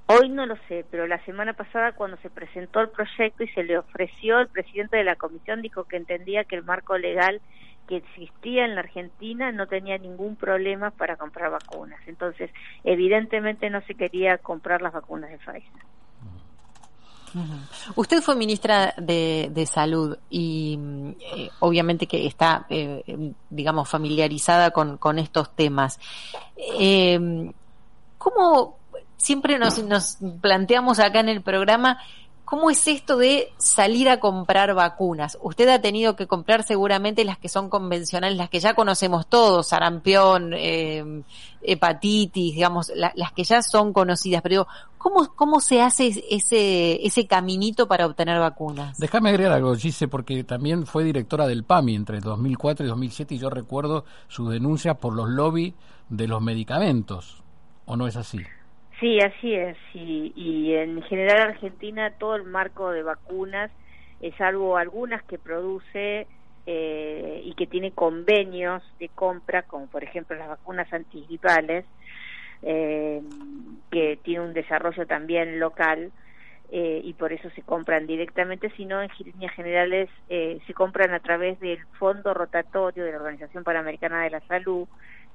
Hoy 0.08 0.30
no 0.30 0.48
lo 0.48 0.56
sé, 0.68 0.84
pero 0.90 1.06
la 1.06 1.24
semana 1.26 1.54
pasada 1.54 1.92
cuando 1.92 2.18
se 2.24 2.32
presentó 2.32 2.80
el 2.80 2.90
proyecto 2.90 3.44
y 3.44 3.50
se 3.50 3.62
le 3.62 3.78
ofreció, 3.78 4.40
el 4.40 4.48
presidente 4.48 4.98
de 4.98 5.04
la 5.04 5.16
comisión 5.16 5.62
dijo 5.62 5.84
que 5.84 5.98
entendía 5.98 6.44
que 6.44 6.56
el 6.56 6.64
marco 6.64 6.98
legal 6.98 7.40
que 7.88 7.98
existía 7.98 8.66
en 8.66 8.76
la 8.76 8.82
Argentina 8.82 9.52
no 9.52 9.68
tenía 9.68 9.98
ningún 9.98 10.36
problema 10.36 10.92
para 10.92 11.16
comprar 11.16 11.52
vacunas. 11.52 12.00
Entonces, 12.06 12.52
evidentemente 12.84 13.70
no 13.70 13.82
se 13.82 13.96
quería 13.96 14.38
comprar 14.38 14.82
las 14.82 14.94
vacunas 14.94 15.30
de 15.30 15.38
Pfizer. 15.38 15.84
Usted 17.96 18.22
fue 18.22 18.36
ministra 18.36 18.94
de, 18.98 19.70
Salud 19.72 20.18
y 20.30 20.80
eh, 21.36 21.50
obviamente 21.60 22.08
que 22.08 22.26
está, 22.26 22.66
eh, 22.70 23.04
digamos, 23.50 23.90
familiarizada 23.90 24.72
con, 24.72 24.98
con 24.98 25.20
estos 25.20 25.56
temas. 25.56 26.00
Eh, 26.80 27.52
¿Cómo 28.18 28.78
siempre 29.18 29.60
nos, 29.60 29.84
nos 29.84 30.18
planteamos 30.42 31.00
acá 31.00 31.20
en 31.20 31.30
el 31.30 31.42
programa 31.42 32.00
¿Cómo 32.48 32.70
es 32.70 32.88
esto 32.88 33.18
de 33.18 33.50
salir 33.58 34.08
a 34.08 34.22
comprar 34.22 34.74
vacunas? 34.74 35.38
Usted 35.42 35.68
ha 35.68 35.82
tenido 35.82 36.16
que 36.16 36.28
comprar 36.28 36.64
seguramente 36.64 37.26
las 37.26 37.38
que 37.38 37.50
son 37.50 37.70
convencionales, 37.70 38.38
las 38.38 38.50
que 38.50 38.62
ya 38.62 38.74
conocemos 38.74 39.28
todos, 39.28 39.68
sarampión, 39.68 40.54
eh, 40.54 41.24
hepatitis, 41.62 42.56
digamos, 42.56 42.90
las 42.96 43.34
que 43.34 43.44
ya 43.44 43.62
son 43.62 43.92
conocidas. 43.92 44.42
Pero 44.42 44.54
digo, 44.54 44.68
¿cómo, 44.98 45.28
¿cómo 45.36 45.60
se 45.60 45.82
hace 45.82 46.24
ese, 46.30 47.06
ese 47.06 47.28
caminito 47.28 47.90
para 47.90 48.06
obtener 48.06 48.40
vacunas? 48.40 48.98
Déjame 48.98 49.32
agregar 49.32 49.52
algo, 49.52 49.76
Gise, 49.76 50.08
porque 50.08 50.46
también 50.46 50.86
fue 50.86 51.04
directora 51.04 51.48
del 51.48 51.66
PAMI 51.66 51.96
entre 51.96 52.22
2004 52.22 52.86
y 52.86 52.88
2007 52.88 53.36
y 53.36 53.40
yo 53.40 53.50
recuerdo 53.50 54.06
sus 54.30 54.50
denuncias 54.50 54.96
por 54.96 55.12
los 55.14 55.28
lobbies 55.28 55.74
de 56.08 56.30
los 56.30 56.42
medicamentos. 56.42 57.44
¿O 57.84 57.98
no 57.98 58.08
es 58.08 58.16
así? 58.16 58.40
Sí, 59.00 59.20
así 59.20 59.54
es. 59.54 59.78
Y, 59.94 60.34
y 60.36 60.74
en 60.76 61.02
general 61.04 61.50
Argentina 61.52 62.12
todo 62.20 62.36
el 62.36 62.44
marco 62.46 62.92
de 62.92 63.04
vacunas, 63.04 63.72
es 64.20 64.36
salvo 64.38 64.78
algunas 64.78 65.24
que 65.26 65.38
produce 65.38 66.28
eh, 66.66 67.42
y 67.44 67.54
que 67.56 67.68
tiene 67.68 67.94
convenios 67.94 68.84
de 69.00 69.10
compra, 69.10 69.64
como 69.64 69.88
por 69.88 70.04
ejemplo 70.04 70.36
las 70.36 70.48
vacunas 70.50 70.92
antigripales, 70.92 71.86
eh, 72.64 73.22
que 73.92 74.18
tiene 74.24 74.46
un 74.46 74.54
desarrollo 74.54 75.06
también 75.06 75.60
local 75.60 76.12
eh, 76.70 77.02
y 77.04 77.14
por 77.14 77.32
eso 77.34 77.50
se 77.52 77.64
compran 77.64 78.08
directamente, 78.08 78.72
sino 78.76 79.02
en 79.02 79.10
líneas 79.20 79.54
generales 79.56 80.10
eh, 80.28 80.60
se 80.68 80.74
compran 80.74 81.14
a 81.14 81.20
través 81.22 81.60
del 81.60 81.80
Fondo 82.00 82.34
Rotatorio 82.34 83.06
de 83.06 83.12
la 83.12 83.18
Organización 83.20 83.64
Panamericana 83.64 84.24
de 84.24 84.32
la 84.32 84.42
Salud, 84.42 84.88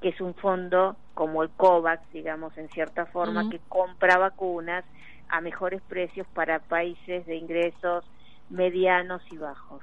que 0.03 0.11
es 0.11 0.21
un 0.21 0.35
fondo 0.35 0.97
como 1.15 1.43
el 1.43 1.51
COVAX, 1.51 2.03
digamos, 2.13 2.57
en 2.59 2.69
cierta 2.71 3.07
forma, 3.07 3.49
que 3.49 3.61
compra 3.69 4.19
vacunas 4.19 4.85
a 5.29 5.41
mejores 5.41 5.81
precios 5.89 6.27
para 6.35 6.59
países 6.59 7.25
de 7.25 7.37
ingresos 7.37 8.05
medianos 8.51 9.23
y 9.31 9.39
bajos. 9.39 9.81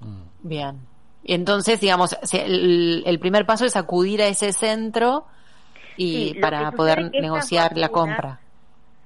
Mm. 0.00 0.22
Bien. 0.42 0.80
Entonces, 1.24 1.80
digamos, 1.80 2.16
el, 2.32 3.04
el 3.06 3.18
primer 3.20 3.46
paso 3.46 3.64
es 3.64 3.76
acudir 3.76 4.22
a 4.22 4.26
ese 4.26 4.52
centro 4.52 5.26
y 5.96 6.34
para 6.40 6.72
poder 6.72 7.10
negociar 7.12 7.76
la 7.76 7.90
compra. 7.90 8.40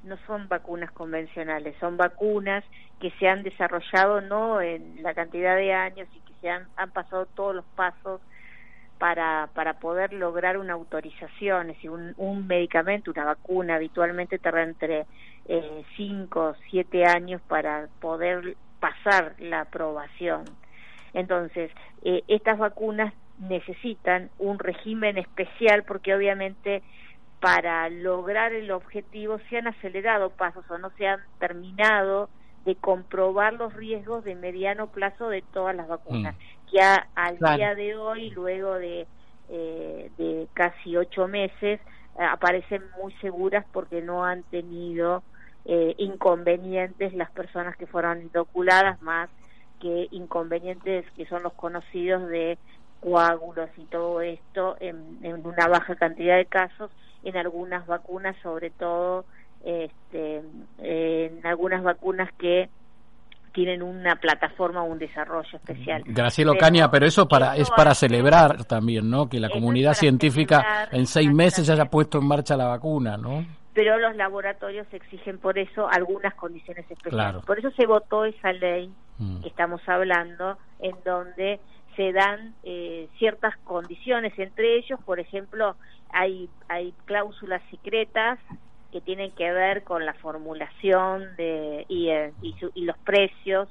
No 0.05 0.17
son 0.27 0.49
vacunas 0.49 0.91
convencionales, 0.93 1.75
son 1.81 1.97
vacunas 1.97 2.65
que 3.01 3.11
se 3.19 3.29
han 3.29 3.43
desarrollado 3.43 4.21
no 4.23 4.61
en 4.61 5.03
la 5.03 5.13
cantidad 5.13 5.57
de 5.57 5.75
años 5.75 6.09
y 6.15 6.21
que 6.21 6.33
se 6.41 6.49
han, 6.49 6.67
han 6.77 6.91
pasado 6.93 7.27
todos 7.35 7.57
los 7.57 7.65
pasos 7.75 8.21
para, 8.99 9.49
para 9.55 9.75
poder 9.75 10.13
lograr 10.13 10.59
una 10.59 10.75
autorización, 10.75 11.71
es 11.71 11.77
decir, 11.77 11.91
un, 11.91 12.15
un 12.17 12.47
medicamento, 12.47 13.11
una 13.11 13.25
vacuna, 13.25 13.77
habitualmente 13.77 14.39
tarda 14.39 14.63
entre 14.63 15.07
5 15.97 16.41
o 16.41 16.55
7 16.71 17.05
años 17.05 17.41
para 17.49 17.89
poder 18.01 18.57
pasar 18.81 19.35
la 19.39 19.63
aprobación. 19.63 20.45
Entonces, 21.15 21.71
eh, 22.03 22.23
estas 22.29 22.59
vacunas 22.59 23.13
necesitan 23.39 24.31
un 24.39 24.59
régimen 24.59 25.19
especial 25.19 25.85
porque 25.85 26.15
obviamente 26.15 26.83
para 27.41 27.89
lograr 27.91 28.53
el 28.53 28.71
objetivo 28.71 29.39
se 29.49 29.59
han 29.59 29.67
acelerado 29.67 30.31
pasos 30.31 30.65
o 30.71 30.79
no 30.79 30.91
se 30.91 31.07
han 31.07 31.21
terminado 31.39 32.29
de 32.65 32.75
comprobar 32.75 33.53
los 33.53 33.75
riesgos 33.75 34.25
de 34.25 34.35
mediano 34.35 34.89
plazo 34.89 35.29
de 35.29 35.43
todas 35.43 35.77
las 35.77 35.87
vacunas, 35.87 36.35
mm. 36.35 36.56
Que 36.71 36.81
al 36.81 37.39
día 37.39 37.75
de 37.75 37.97
hoy, 37.97 38.31
luego 38.31 38.75
de, 38.75 39.07
eh, 39.49 40.11
de 40.19 40.49
casi 40.55 40.97
ocho 40.97 41.29
meses, 41.29 41.81
eh, 42.19 42.25
aparecen 42.25 42.83
muy 43.01 43.13
seguras 43.15 43.65
porque 43.73 44.03
no 44.03 44.25
han 44.25 44.43
tenido 44.45 45.23
eh, 45.65 45.95
inconvenientes 45.99 47.15
las 47.15 47.31
personas 47.31 47.77
que 47.77 47.87
fueron 47.87 48.23
inoculadas, 48.23 49.01
más 49.03 49.29
que 49.81 50.09
inconvenientes 50.11 51.05
que 51.13 51.27
son 51.27 51.43
los 51.43 51.53
conocidos 51.53 52.29
de 52.29 52.59
coágulos 53.01 53.69
y 53.77 53.85
todo 53.85 54.21
esto 54.21 54.77
en, 54.81 55.19
una 55.45 55.69
baja 55.69 55.95
cantidad 55.97 56.37
de 56.37 56.47
casos 56.47 56.91
en 57.23 57.37
algunas 57.37 57.87
vacunas, 57.87 58.37
sobre 58.43 58.71
todo 58.71 59.27
este, 59.65 60.43
en 60.79 61.47
algunas 61.47 61.83
vacunas 61.83 62.33
que 62.39 62.71
tienen 63.57 63.83
una 63.83 64.17
plataforma 64.17 64.83
o 64.83 64.85
un 64.85 64.99
desarrollo 64.99 65.49
especial. 65.57 66.03
Graciela 66.05 66.53
Ocaña, 66.53 66.91
pero, 66.91 67.07
eso 67.07 67.27
para 67.27 67.57
es 67.57 67.71
para 67.71 67.95
celebrar 67.95 68.67
también, 68.67 69.09
¿no? 69.09 69.31
Que 69.31 69.41
la 69.41 69.49
comunidad 69.49 69.95
científica 69.95 70.87
en 70.93 71.07
seis 71.07 71.33
meses 71.33 71.67
ya 71.67 71.73
haya 71.73 71.87
puesto 71.87 72.19
en 72.19 72.27
marcha 72.27 72.55
la 72.55 72.67
vacuna, 72.67 73.17
¿no? 73.17 73.47
Pero 73.73 73.99
los 73.99 74.15
laboratorios 74.15 74.87
exigen 74.93 75.39
por 75.39 75.59
eso 75.59 75.89
algunas 75.89 76.35
condiciones 76.35 76.85
especiales. 76.91 77.43
Por 77.47 77.59
eso 77.59 77.71
se 77.71 77.87
votó 77.87 78.27
esa 78.27 78.53
ley 78.53 78.93
mm. 79.17 79.41
que 79.41 79.49
estamos 79.49 79.81
hablando, 79.89 80.59
en 80.81 80.95
donde 81.03 81.59
se 81.97 82.13
dan 82.13 82.55
eh, 82.63 83.09
ciertas 83.17 83.57
condiciones, 83.65 84.39
entre 84.39 84.77
ellos, 84.77 85.01
por 85.07 85.19
ejemplo, 85.19 85.77
hay, 86.11 86.51
hay 86.69 86.93
cláusulas 87.07 87.63
secretas 87.71 88.39
que 88.97 89.03
tienen 89.03 89.31
que 89.33 89.53
ver 89.53 89.85
con 89.85 90.07
la 90.07 90.15
formulación 90.15 91.37
de, 91.37 91.85
y, 91.87 92.09
eh, 92.09 92.33
y, 92.41 92.81
los 92.87 92.97
precios 92.97 93.69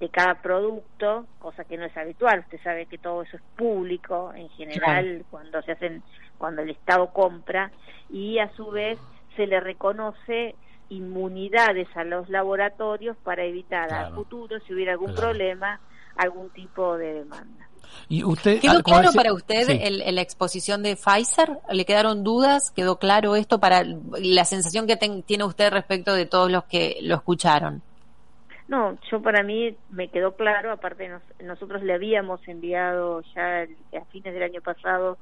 de 0.00 0.08
cada 0.08 0.40
producto, 0.40 1.26
cosa 1.40 1.64
que 1.64 1.76
no 1.76 1.84
es 1.84 1.94
habitual. 1.94 2.40
Usted 2.40 2.58
sabe 2.62 2.86
que 2.86 2.96
todo 2.96 3.20
eso 3.20 3.36
es 3.36 3.42
público 3.54 4.32
en 4.34 4.48
general 4.48 5.26
cuando 5.30 5.60
se 5.60 5.72
hacen, 5.72 6.02
cuando 6.38 6.62
el 6.62 6.70
Estado 6.70 7.12
compra 7.12 7.70
y 8.08 8.38
a 8.38 8.50
su 8.54 8.70
vez 8.70 8.98
se 9.36 9.46
le 9.46 9.60
reconoce 9.60 10.54
inmunidades 10.88 11.94
a 11.94 12.04
los 12.04 12.30
laboratorios 12.30 13.18
para 13.18 13.44
evitar 13.44 13.92
al 13.92 14.14
futuro, 14.14 14.58
si 14.60 14.72
hubiera 14.72 14.92
algún 14.92 15.14
problema, 15.14 15.80
algún 16.16 16.48
tipo 16.48 16.96
de 16.96 17.12
demanda. 17.12 17.68
¿Y 18.08 18.24
usted, 18.24 18.60
¿Quedó 18.60 18.82
claro 18.82 19.10
para 19.14 19.32
usted 19.32 19.68
el, 19.70 20.14
la 20.14 20.20
exposición 20.20 20.82
de 20.82 20.96
Pfizer? 20.96 21.58
¿Le 21.70 21.84
quedaron 21.84 22.24
dudas? 22.24 22.70
¿Quedó 22.70 22.98
claro 22.98 23.36
esto 23.36 23.58
para 23.58 23.84
la 23.84 24.44
sensación 24.44 24.86
que 24.86 24.96
tiene 24.96 25.44
usted 25.44 25.72
respecto 25.72 26.14
de 26.14 26.26
todos 26.26 26.50
los 26.50 26.64
que 26.64 26.98
lo 27.02 27.14
escucharon? 27.14 27.82
No, 28.68 28.96
yo 29.10 29.20
para 29.20 29.42
mí 29.42 29.76
me 29.90 30.08
quedó 30.08 30.34
claro, 30.34 30.72
aparte 30.72 31.10
nosotros 31.42 31.82
le 31.82 31.94
habíamos 31.94 32.46
enviado 32.48 33.22
ya 33.34 33.62
a 33.62 34.04
fines 34.10 34.32
del 34.32 34.42
año 34.42 34.60
pasado 34.62 35.18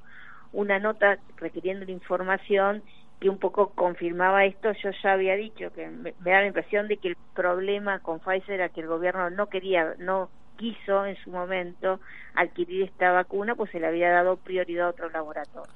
una 0.53 0.79
nota 0.79 1.19
requiriendo 1.37 1.85
la 1.85 1.93
información 1.93 2.83
que 3.21 3.29
un 3.29 3.39
poco 3.39 3.71
confirmaba 3.71 4.45
esto, 4.47 4.73
yo 4.83 4.91
ya 5.03 5.13
había 5.13 5.37
dicho 5.37 5.73
que 5.75 5.89
me, 5.89 6.15
me, 6.21 6.31
da 6.31 6.41
la 6.41 6.47
impresión 6.47 6.89
de 6.89 6.97
que 6.97 7.09
el 7.09 7.17
problema 7.35 7.99
con 7.99 8.19
Pfizer 8.19 8.55
era 8.55 8.69
que 8.71 8.81
el 8.81 8.87
gobierno 8.87 9.29
no 9.31 9.49
quería, 9.49 9.95
no 9.99 10.31
quiso 10.61 11.07
en 11.07 11.17
su 11.25 11.31
momento 11.31 12.01
adquirir 12.35 12.83
esta 12.83 13.11
vacuna, 13.13 13.55
pues 13.55 13.71
se 13.71 13.81
le 13.81 13.87
había 13.87 14.11
dado 14.11 14.37
prioridad 14.37 14.89
a 14.89 14.91
otro 14.91 15.09
laboratorio. 15.09 15.73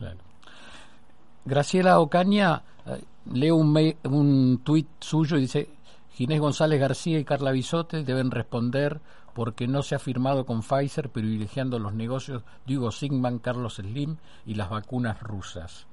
Graciela 1.46 1.98
Ocaña, 2.00 2.62
eh, 2.86 3.02
leo 3.32 3.56
un, 3.56 3.74
un 4.04 4.60
tuit 4.62 4.86
suyo 5.00 5.38
y 5.38 5.42
dice, 5.42 5.68
Ginés 6.12 6.40
González 6.40 6.78
García 6.78 7.18
y 7.18 7.24
Carla 7.24 7.50
Bisote 7.50 8.04
deben 8.04 8.30
responder 8.30 9.00
porque 9.32 9.66
no 9.66 9.82
se 9.82 9.94
ha 9.94 9.98
firmado 9.98 10.44
con 10.44 10.62
Pfizer 10.62 11.08
privilegiando 11.08 11.78
los 11.78 11.94
negocios 11.94 12.42
de 12.66 12.76
Hugo 12.76 12.92
Sigman, 12.92 13.38
Carlos 13.38 13.76
Slim 13.76 14.16
y 14.46 14.54
las 14.54 14.70
vacunas 14.70 15.20
rusas. 15.22 15.86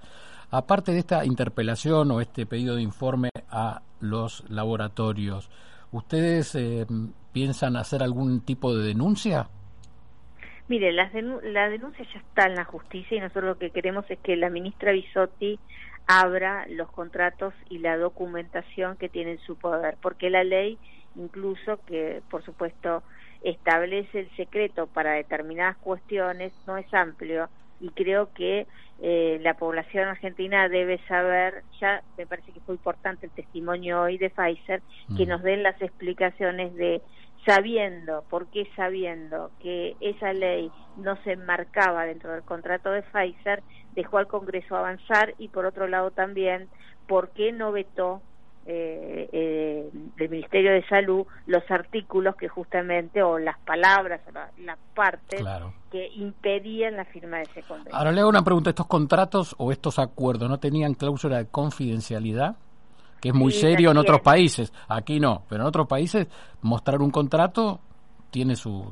Aparte 0.51 0.91
de 0.91 0.99
esta 0.99 1.25
interpelación 1.25 2.11
o 2.11 2.19
este 2.19 2.45
pedido 2.45 2.75
de 2.75 2.81
informe 2.81 3.29
a 3.49 3.81
los 4.01 4.43
laboratorios, 4.49 5.49
¿Ustedes 5.91 6.55
eh, 6.55 6.85
piensan 7.33 7.75
hacer 7.75 8.01
algún 8.03 8.41
tipo 8.41 8.75
de 8.75 8.87
denuncia? 8.87 9.49
Mire, 10.67 10.93
la 10.93 11.09
denuncia 11.69 12.05
ya 12.13 12.19
está 12.19 12.45
en 12.45 12.55
la 12.55 12.63
justicia 12.63 13.17
y 13.17 13.19
nosotros 13.19 13.43
lo 13.43 13.57
que 13.57 13.71
queremos 13.71 14.05
es 14.09 14.19
que 14.19 14.37
la 14.37 14.49
ministra 14.49 14.93
Bisotti 14.93 15.59
abra 16.07 16.65
los 16.69 16.89
contratos 16.91 17.53
y 17.69 17.79
la 17.79 17.97
documentación 17.97 18.95
que 18.95 19.09
tiene 19.09 19.33
en 19.33 19.39
su 19.39 19.57
poder, 19.57 19.97
porque 20.01 20.29
la 20.29 20.43
ley 20.43 20.77
incluso 21.15 21.79
que 21.85 22.21
por 22.29 22.43
supuesto 22.43 23.03
establece 23.43 24.21
el 24.21 24.35
secreto 24.35 24.87
para 24.87 25.13
determinadas 25.13 25.77
cuestiones 25.77 26.53
no 26.67 26.77
es 26.77 26.93
amplio 26.93 27.49
y 27.81 27.89
creo 27.89 28.31
que 28.33 28.67
eh, 29.01 29.39
la 29.41 29.55
población 29.55 30.07
argentina 30.07 30.69
debe 30.69 30.99
saber, 31.07 31.63
ya 31.79 32.03
me 32.17 32.27
parece 32.27 32.53
que 32.53 32.59
fue 32.61 32.75
importante 32.75 33.25
el 33.25 33.31
testimonio 33.31 34.03
hoy 34.03 34.19
de 34.19 34.29
Pfizer, 34.29 34.83
que 35.17 35.25
nos 35.25 35.41
den 35.41 35.63
las 35.63 35.81
explicaciones 35.81 36.73
de 36.75 37.01
sabiendo, 37.43 38.23
por 38.29 38.47
qué 38.51 38.67
sabiendo 38.75 39.51
que 39.59 39.95
esa 39.99 40.31
ley 40.33 40.69
no 40.97 41.15
se 41.23 41.31
enmarcaba 41.31 42.05
dentro 42.05 42.31
del 42.33 42.43
contrato 42.43 42.91
de 42.91 43.01
Pfizer, 43.01 43.63
dejó 43.95 44.19
al 44.19 44.27
Congreso 44.27 44.77
avanzar 44.77 45.33
y 45.39 45.47
por 45.47 45.65
otro 45.65 45.87
lado 45.87 46.11
también, 46.11 46.69
por 47.07 47.31
qué 47.31 47.51
no 47.51 47.71
vetó 47.71 48.21
eh, 48.65 49.29
eh, 49.31 49.89
del 50.17 50.29
Ministerio 50.29 50.71
de 50.71 50.85
Salud 50.87 51.25
los 51.47 51.63
artículos 51.69 52.35
que 52.35 52.47
justamente, 52.47 53.23
o 53.23 53.39
las 53.39 53.57
palabras, 53.59 54.21
las 54.59 54.77
partes 54.93 55.43
que 55.91 56.07
impedían 56.15 56.95
la 56.95 57.05
firma 57.05 57.37
de 57.37 57.43
ese 57.43 57.63
contrato. 57.63 57.95
Ahora 57.95 58.11
le 58.11 58.21
hago 58.21 58.29
una 58.29 58.43
pregunta, 58.43 58.69
¿estos 58.69 58.87
contratos 58.87 59.55
o 59.57 59.71
estos 59.71 59.97
acuerdos 59.99 60.47
no 60.49 60.59
tenían 60.59 60.93
cláusula 60.93 61.37
de 61.37 61.47
confidencialidad? 61.47 62.55
Que 63.19 63.29
es 63.29 63.35
muy 63.35 63.51
serio 63.51 63.91
en 63.91 63.97
otros 63.97 64.21
países, 64.21 64.73
aquí 64.87 65.19
no, 65.19 65.43
pero 65.47 65.61
en 65.61 65.67
otros 65.67 65.87
países 65.87 66.27
mostrar 66.61 67.01
un 67.01 67.11
contrato 67.11 67.79
tiene 68.31 68.55
su, 68.55 68.91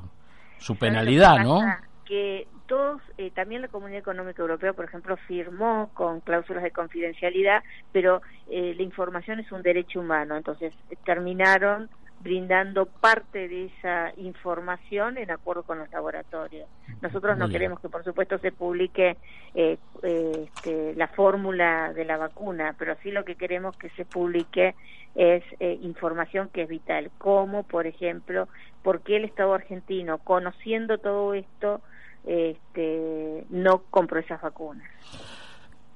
su 0.60 0.76
penalidad, 0.78 1.40
¿no? 1.40 1.62
Que 2.06 2.48
todos, 2.70 3.02
eh, 3.18 3.32
también 3.32 3.62
la 3.62 3.68
Comunidad 3.68 4.00
Económica 4.00 4.42
Europea, 4.42 4.74
por 4.74 4.86
ejemplo, 4.86 5.18
firmó 5.28 5.90
con 5.94 6.22
cláusulas 6.22 6.64
de 6.64 6.72
confidencialidad, 6.72 7.64
pero 7.92 8.22
eh, 8.50 8.74
la 8.78 8.84
información 8.84 9.40
es 9.40 9.52
un 9.52 9.64
derecho 9.64 10.00
humano, 10.00 10.38
entonces 10.38 10.74
terminaron 11.04 11.90
brindando 12.22 12.86
parte 12.86 13.48
de 13.48 13.66
esa 13.66 14.12
información 14.18 15.18
en 15.18 15.32
acuerdo 15.32 15.64
con 15.64 15.80
los 15.80 15.90
laboratorios. 15.90 16.68
Nosotros 17.02 17.38
no 17.38 17.50
queremos 17.50 17.80
que, 17.80 17.90
por 17.90 18.04
supuesto, 18.04 18.38
se 18.40 18.52
publique 18.52 19.18
eh, 19.56 19.78
eh, 20.04 20.48
este, 20.48 20.96
la 20.96 21.08
fórmula 21.08 21.94
de 21.94 22.06
la 22.06 22.18
vacuna, 22.18 22.76
pero 22.78 22.96
sí 23.02 23.12
lo 23.12 23.24
que 23.24 23.36
queremos 23.36 23.78
que 23.78 23.90
se 23.92 24.06
publique 24.06 24.76
es 25.16 25.44
eh, 25.60 25.80
información 25.82 26.50
que 26.50 26.64
es 26.64 26.70
vital, 26.70 27.10
como, 27.18 27.64
por 27.64 27.88
ejemplo, 27.88 28.48
por 28.84 29.02
qué 29.02 29.18
el 29.18 29.26
Estado 29.26 29.54
argentino, 29.54 30.18
conociendo 30.20 30.98
todo 30.98 31.34
esto, 31.34 31.82
este, 32.26 33.46
no 33.50 33.84
compró 33.90 34.20
esas 34.20 34.42
vacunas. 34.42 34.88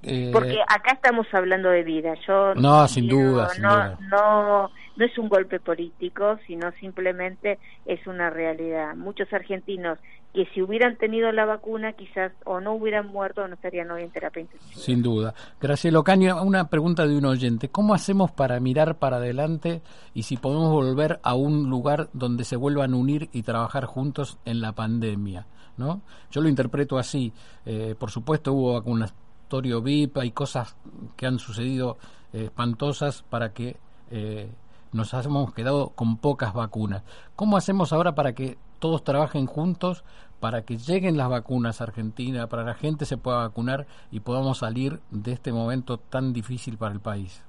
Eh, 0.03 0.31
Porque 0.33 0.59
acá 0.67 0.93
estamos 0.93 1.25
hablando 1.33 1.69
de 1.69 1.83
vida. 1.83 2.13
Yo 2.27 2.53
no, 2.55 2.87
sin 2.87 3.07
duda, 3.07 3.49
no, 3.59 3.97
no, 4.09 4.71
no 4.95 5.05
es 5.05 5.17
un 5.17 5.29
golpe 5.29 5.59
político, 5.59 6.37
sino 6.47 6.71
simplemente 6.79 7.59
es 7.85 8.05
una 8.07 8.29
realidad. 8.29 8.95
Muchos 8.95 9.31
argentinos 9.33 9.97
que 10.33 10.47
si 10.53 10.61
hubieran 10.61 10.97
tenido 10.97 11.31
la 11.31 11.45
vacuna 11.45 11.93
quizás 11.93 12.31
o 12.45 12.59
no 12.59 12.73
hubieran 12.73 13.07
muerto 13.07 13.43
o 13.43 13.47
no 13.47 13.53
estarían 13.53 13.91
hoy 13.91 14.03
en 14.03 14.11
terapia 14.11 14.41
intensiva. 14.41 14.81
Sin 14.81 15.03
duda. 15.03 15.33
Graciela 15.61 15.99
Ocaño, 15.99 16.41
una 16.41 16.69
pregunta 16.69 17.05
de 17.05 17.15
un 17.15 17.25
oyente. 17.25 17.69
¿Cómo 17.69 17.93
hacemos 17.93 18.31
para 18.31 18.59
mirar 18.59 18.97
para 18.97 19.17
adelante 19.17 19.81
y 20.13 20.23
si 20.23 20.37
podemos 20.37 20.71
volver 20.71 21.19
a 21.21 21.35
un 21.35 21.69
lugar 21.69 22.09
donde 22.13 22.43
se 22.43 22.55
vuelvan 22.55 22.93
a 22.93 22.97
unir 22.97 23.29
y 23.31 23.43
trabajar 23.43 23.85
juntos 23.85 24.39
en 24.45 24.59
la 24.59 24.73
pandemia? 24.73 25.45
¿no? 25.77 26.01
Yo 26.31 26.41
lo 26.41 26.49
interpreto 26.49 26.97
así. 26.97 27.31
Eh, 27.65 27.95
por 27.97 28.09
supuesto 28.09 28.53
hubo 28.53 28.73
vacunas 28.73 29.13
VIP, 29.61 30.17
hay 30.17 30.31
cosas 30.31 30.75
que 31.15 31.27
han 31.27 31.37
sucedido 31.37 31.97
eh, 32.31 32.45
espantosas 32.45 33.23
para 33.29 33.53
que 33.53 33.77
eh, 34.09 34.49
nos 34.93 35.13
hayamos 35.13 35.53
quedado 35.53 35.89
con 35.89 36.17
pocas 36.17 36.53
vacunas. 36.53 37.03
¿Cómo 37.35 37.57
hacemos 37.57 37.93
ahora 37.93 38.15
para 38.15 38.33
que 38.33 38.57
todos 38.79 39.03
trabajen 39.03 39.45
juntos, 39.45 40.03
para 40.39 40.63
que 40.63 40.77
lleguen 40.77 41.17
las 41.17 41.29
vacunas 41.29 41.81
a 41.81 41.85
Argentina, 41.85 42.47
para 42.47 42.63
que 42.63 42.67
la 42.69 42.75
gente 42.75 43.05
se 43.05 43.17
pueda 43.17 43.37
vacunar 43.37 43.85
y 44.11 44.19
podamos 44.19 44.59
salir 44.59 44.99
de 45.09 45.33
este 45.33 45.51
momento 45.51 45.97
tan 45.97 46.33
difícil 46.33 46.77
para 46.77 46.93
el 46.93 46.99
país? 46.99 47.43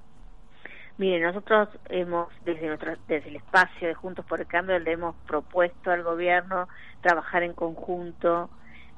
Mire, 0.97 1.19
nosotros 1.19 1.69
hemos, 1.89 2.29
desde, 2.45 2.67
nuestro, 2.67 2.93
desde 3.07 3.29
el 3.29 3.35
espacio 3.35 3.87
de 3.87 3.93
Juntos 3.95 4.25
por 4.25 4.39
el 4.39 4.47
Cambio, 4.47 4.79
le 4.79 4.93
hemos 4.93 5.15
propuesto 5.27 5.91
al 5.91 6.03
gobierno 6.03 6.69
trabajar 7.01 7.43
en 7.43 7.53
conjunto, 7.53 8.49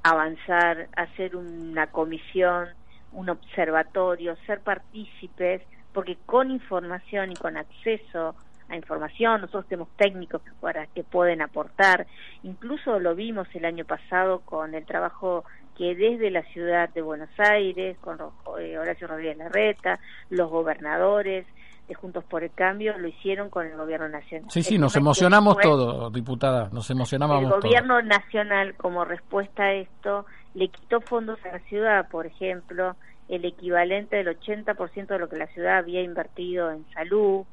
avanzar, 0.04 0.89
hacer 0.96 1.36
una 1.36 1.88
comisión 1.88 2.68
un 3.12 3.30
observatorio, 3.30 4.36
ser 4.46 4.62
partícipes, 4.62 5.62
porque 5.98 6.16
con 6.27 6.51
información 6.51 7.32
y 7.32 7.34
con 7.34 7.58
acceso 7.58 8.36
a 8.70 8.75
información, 8.75 9.42
nosotros 9.42 9.66
tenemos 9.68 9.89
técnicos 9.98 10.44
para 10.62 10.86
que 10.86 11.04
pueden 11.04 11.42
aportar, 11.42 12.06
incluso 12.44 13.00
lo 13.00 13.16
vimos 13.16 13.48
el 13.56 13.66
año 13.66 13.84
pasado 13.84 14.42
con 14.42 14.75
el 14.75 14.86
trabajo 14.86 15.44
que 15.75 15.96
desde 15.96 16.30
la 16.30 16.44
ciudad 16.54 16.89
de 16.89 17.01
Buenos 17.01 17.32
Aires, 17.39 17.98
con 17.98 18.20
eh, 18.60 18.77
Horacio 18.77 19.08
Rodríguez 19.08 19.38
Larreta, 19.38 20.00
los 20.30 20.51
gobernadores, 20.51 21.48
de 21.88 21.96
Juntos 21.96 22.24
por 22.25 22.44
el 22.44 22.51
Cambio 22.51 22.96
lo 23.00 23.08
hicieron 23.08 23.50
con 23.50 23.66
el 23.66 23.75
gobierno 23.75 24.08
nacional. 24.08 24.51
Sí, 24.51 24.62
sí, 24.62 24.77
nos 24.77 24.96
emocionamos 24.96 25.58
todos, 25.58 26.13
diputada, 26.13 26.70
nos 26.72 26.88
emocionamos 26.92 27.42
El 27.42 27.50
gobierno 27.50 28.04
nacional, 28.04 28.75
como 28.75 29.04
respuesta 29.04 29.63
a 29.63 29.74
esto, 29.74 30.27
le 30.54 30.68
quitó 30.68 31.01
fondos 31.01 31.39
a 31.44 31.54
la 31.54 31.60
ciudad, 31.62 32.08
por 32.10 32.27
ejemplo, 32.27 32.96
el 33.29 33.46
equivalente 33.46 34.17
del 34.17 34.39
80% 34.39 35.07
de 35.07 35.19
lo 35.19 35.29
que 35.29 35.38
la 35.38 35.48
ciudad 35.48 35.77
había 35.77 36.01
invertido 36.01 36.72
en 36.72 36.86
salud, 36.93 37.46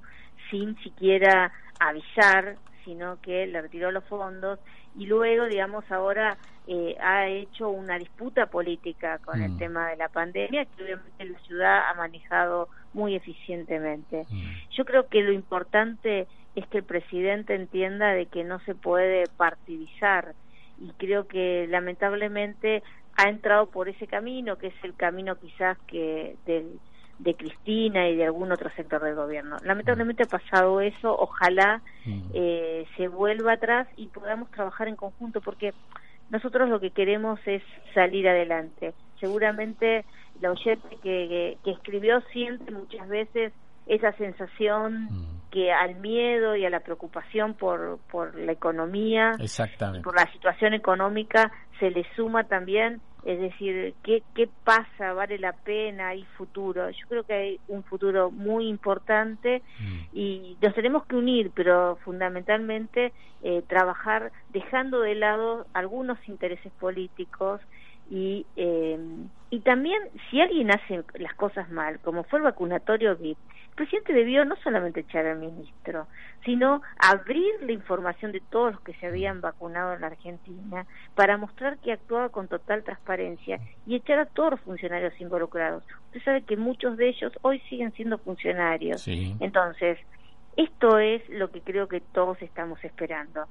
sin 0.50 0.76
siquiera 0.78 1.52
avisar, 1.80 2.56
sino 2.84 3.20
que 3.20 3.46
le 3.46 3.62
retiró 3.62 3.90
los 3.90 4.04
fondos 4.04 4.58
y 4.96 5.06
luego, 5.06 5.46
digamos, 5.46 5.90
ahora 5.90 6.36
eh, 6.66 6.96
ha 7.00 7.26
hecho 7.26 7.68
una 7.68 7.98
disputa 7.98 8.46
política 8.46 9.18
con 9.18 9.42
el 9.42 9.52
mm. 9.52 9.58
tema 9.58 9.88
de 9.90 9.96
la 9.96 10.08
pandemia 10.08 10.64
que 10.64 10.84
obviamente 10.84 11.24
la 11.24 11.38
ciudad 11.40 11.90
ha 11.90 11.94
manejado 11.94 12.68
muy 12.92 13.16
eficientemente. 13.16 14.24
Mm. 14.30 14.70
Yo 14.70 14.84
creo 14.84 15.08
que 15.08 15.22
lo 15.22 15.32
importante 15.32 16.26
es 16.54 16.66
que 16.68 16.78
el 16.78 16.84
presidente 16.84 17.54
entienda 17.54 18.12
de 18.12 18.26
que 18.26 18.44
no 18.44 18.60
se 18.60 18.74
puede 18.74 19.24
partidizar 19.36 20.34
y 20.80 20.90
creo 20.92 21.26
que 21.26 21.66
lamentablemente 21.68 22.82
ha 23.16 23.28
entrado 23.28 23.66
por 23.66 23.88
ese 23.88 24.06
camino 24.06 24.56
que 24.56 24.68
es 24.68 24.74
el 24.82 24.94
camino 24.94 25.36
quizás 25.36 25.78
que 25.86 26.36
del 26.46 26.78
de 27.18 27.34
Cristina 27.34 28.08
y 28.08 28.16
de 28.16 28.24
algún 28.24 28.52
otro 28.52 28.70
sector 28.76 29.02
del 29.02 29.14
gobierno. 29.14 29.56
Lamentablemente 29.62 30.24
ha 30.24 30.26
pasado 30.26 30.80
eso, 30.80 31.16
ojalá 31.16 31.80
mm. 32.04 32.20
eh, 32.34 32.86
se 32.96 33.08
vuelva 33.08 33.52
atrás 33.52 33.88
y 33.96 34.08
podamos 34.08 34.50
trabajar 34.50 34.88
en 34.88 34.96
conjunto, 34.96 35.40
porque 35.40 35.72
nosotros 36.30 36.68
lo 36.68 36.80
que 36.80 36.90
queremos 36.90 37.38
es 37.46 37.62
salir 37.94 38.28
adelante. 38.28 38.94
Seguramente 39.20 40.04
la 40.40 40.50
oyente 40.50 40.96
que, 41.02 41.56
que, 41.62 41.70
escribió 41.70 42.20
siente 42.32 42.70
muchas 42.72 43.08
veces 43.08 43.52
esa 43.86 44.12
sensación 44.12 45.04
mm. 45.04 45.50
que 45.50 45.72
al 45.72 45.96
miedo 45.96 46.56
y 46.56 46.64
a 46.64 46.70
la 46.70 46.80
preocupación 46.80 47.54
por, 47.54 47.98
por 48.10 48.34
la 48.34 48.52
economía, 48.52 49.32
por 50.02 50.14
la 50.14 50.30
situación 50.32 50.74
económica, 50.74 51.52
se 51.78 51.90
le 51.90 52.04
suma 52.16 52.44
también 52.44 53.00
es 53.24 53.40
decir, 53.40 53.94
¿qué, 54.02 54.22
¿qué 54.34 54.48
pasa? 54.64 55.14
¿Vale 55.14 55.38
la 55.38 55.52
pena? 55.52 56.08
¿Hay 56.08 56.24
futuro? 56.36 56.90
Yo 56.90 57.06
creo 57.08 57.22
que 57.22 57.32
hay 57.32 57.60
un 57.68 57.82
futuro 57.82 58.30
muy 58.30 58.68
importante 58.68 59.62
mm. 59.80 59.98
y 60.12 60.56
nos 60.60 60.74
tenemos 60.74 61.06
que 61.06 61.16
unir, 61.16 61.50
pero 61.54 61.96
fundamentalmente 62.04 63.12
eh, 63.42 63.62
trabajar 63.66 64.30
dejando 64.50 65.00
de 65.00 65.14
lado 65.14 65.66
algunos 65.72 66.18
intereses 66.28 66.70
políticos 66.78 67.62
y, 68.10 68.46
eh, 68.56 68.98
y 69.50 69.60
también 69.60 70.00
si 70.30 70.40
alguien 70.40 70.70
hace 70.70 71.04
las 71.14 71.34
cosas 71.34 71.70
mal, 71.70 72.00
como 72.00 72.24
fue 72.24 72.38
el 72.38 72.44
vacunatorio 72.44 73.16
VIP, 73.16 73.38
el 73.74 73.74
presidente 73.76 74.12
debió 74.12 74.44
no 74.44 74.54
solamente 74.62 75.00
echar 75.00 75.26
al 75.26 75.38
ministro, 75.38 76.06
sino 76.44 76.82
abrir 76.96 77.54
la 77.62 77.72
información 77.72 78.30
de 78.30 78.40
todos 78.40 78.72
los 78.72 78.80
que 78.82 78.94
se 78.94 79.06
habían 79.08 79.40
vacunado 79.40 79.94
en 79.94 80.02
la 80.02 80.06
Argentina 80.08 80.86
para 81.16 81.38
mostrar 81.38 81.78
que 81.78 81.92
actuaba 81.92 82.28
con 82.28 82.46
total 82.46 82.84
transparencia 82.84 83.58
y 83.84 83.96
echar 83.96 84.20
a 84.20 84.26
todos 84.26 84.52
los 84.52 84.60
funcionarios 84.60 85.20
involucrados. 85.20 85.82
Usted 86.06 86.22
sabe 86.22 86.42
que 86.42 86.56
muchos 86.56 86.96
de 86.96 87.08
ellos 87.08 87.32
hoy 87.42 87.58
siguen 87.68 87.92
siendo 87.94 88.18
funcionarios. 88.18 89.08
Entonces, 89.08 89.98
esto 90.56 90.98
es 91.00 91.28
lo 91.28 91.50
que 91.50 91.60
creo 91.60 91.88
que 91.88 92.00
todos 92.00 92.40
estamos 92.42 92.82
esperando. 92.84 93.48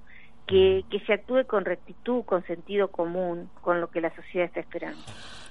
Que, 0.47 0.83
que 0.89 0.99
se 1.01 1.13
actúe 1.13 1.45
con 1.47 1.63
rectitud, 1.63 2.23
con 2.25 2.45
sentido 2.45 2.89
común, 2.89 3.49
con 3.61 3.79
lo 3.79 3.89
que 3.89 4.01
la 4.01 4.13
sociedad 4.15 4.47
está 4.47 4.59
esperando. 4.59 4.99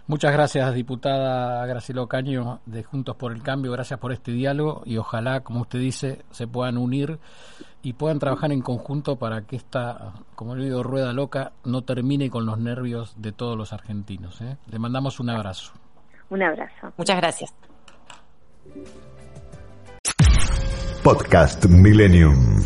Muchas 0.07 0.33
gracias, 0.33 0.75
diputada 0.75 1.65
Graciela 1.65 2.03
Ocaño 2.03 2.61
de 2.67 2.83
Juntos 2.83 3.15
por 3.17 3.33
el 3.33 3.43
Cambio. 3.43 3.71
Gracias 3.71 4.01
por 4.01 4.13
este 4.13 4.33
diálogo 4.33 4.83
y 4.85 4.99
ojalá, 4.99 5.41
como 5.41 5.61
usted 5.61 5.79
dice, 5.79 6.25
se 6.31 6.49
puedan 6.49 6.77
unir 6.77 7.19
y 7.83 7.93
puedan 7.93 8.19
trabajar 8.19 8.51
en 8.53 8.63
conjunto 8.63 9.17
para 9.17 9.43
que 9.43 9.57
esta, 9.57 10.13
como 10.35 10.57
le 10.57 10.65
digo, 10.65 10.83
rueda 10.83 11.13
loca 11.13 11.53
no 11.65 11.83
termine 11.83 12.31
con 12.31 12.47
los 12.47 12.59
nervios 12.59 13.15
de 13.21 13.33
todos 13.33 13.57
los 13.57 13.73
argentinos. 13.73 14.41
¿eh? 14.41 14.57
Le 14.71 14.79
mandamos 14.79 15.21
un 15.21 15.31
abrazo. 15.31 15.73
Un 16.31 16.43
abrazo. 16.43 16.93
Muchas 16.97 17.17
gracias. 17.17 17.55
Podcast 21.05 21.65
Millennium. 21.67 22.63